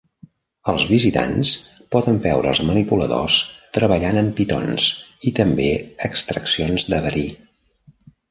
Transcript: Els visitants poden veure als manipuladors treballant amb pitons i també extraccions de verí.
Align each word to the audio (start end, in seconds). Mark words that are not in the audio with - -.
Els 0.71 0.83
visitants 0.91 1.49
poden 1.95 2.15
veure 2.23 2.49
als 2.51 2.61
manipuladors 2.69 3.35
treballant 3.79 4.19
amb 4.23 4.33
pitons 4.39 4.87
i 5.33 5.37
també 5.43 5.69
extraccions 6.09 6.89
de 6.95 7.03
verí. 7.07 7.25